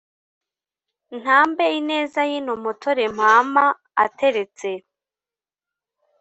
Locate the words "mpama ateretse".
3.15-4.69